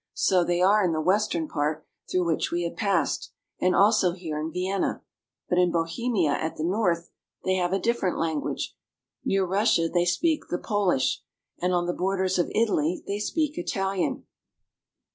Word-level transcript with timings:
So 0.15 0.43
they 0.43 0.63
are 0.63 0.83
in 0.83 0.93
the 0.93 0.99
western 0.99 1.47
part 1.47 1.85
through 2.09 2.25
which 2.25 2.49
we 2.49 2.63
have 2.63 2.75
passed, 2.75 3.31
and 3.59 3.75
also 3.75 4.13
here 4.13 4.39
in 4.39 4.51
Vienna; 4.51 5.03
but 5.47 5.59
in 5.59 5.71
Bohemia 5.71 6.31
at 6.31 6.55
the 6.55 6.63
north 6.63 7.11
they 7.43 7.53
have 7.57 7.71
a 7.71 7.77
different 7.77 8.17
language, 8.17 8.75
near 9.23 9.45
Russia 9.45 9.87
they 9.93 10.05
speak 10.05 10.45
the 10.49 10.57
Po 10.57 10.87
lish, 10.87 11.21
and 11.61 11.71
on 11.71 11.85
the 11.85 11.93
bor 11.93 12.17
ders 12.17 12.39
of 12.39 12.49
Italy 12.55 13.03
they 13.05 13.19
speak 13.19 13.59
Italian. 13.59 14.25